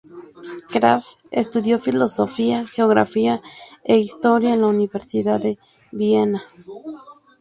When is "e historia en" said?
3.93-4.61